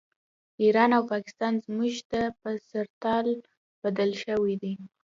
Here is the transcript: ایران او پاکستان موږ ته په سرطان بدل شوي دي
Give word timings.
ایران 0.63 0.89
او 0.97 1.03
پاکستان 1.13 1.53
موږ 1.77 1.93
ته 2.11 2.21
په 2.39 2.49
سرطان 2.69 3.25
بدل 3.83 4.11
شوي 4.23 4.55
دي 4.61 4.73